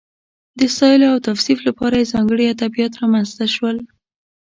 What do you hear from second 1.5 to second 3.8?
لپاره یې ځانګړي ادبیات رامنځته شول.